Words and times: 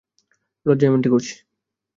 লজ্জায় 0.65 0.89
এমনটি 0.89 1.09
করছি। 1.09 1.33